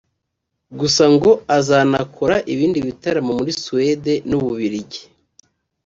gusa 0.79 1.03
ngo 1.13 1.31
azanakora 1.57 2.35
ibindi 2.53 2.79
bitaramo 2.87 3.31
muri 3.39 3.51
Suwede 3.61 4.13
n’ 4.29 4.31
u 4.37 4.39
Bubiligi 4.45 5.01